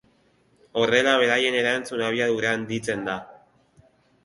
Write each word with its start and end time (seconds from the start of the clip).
Horrela, 0.83 1.13
beraien 1.25 1.59
erantzun-abiadura 1.59 2.55
handitzen 2.57 3.07
da. 3.13 3.21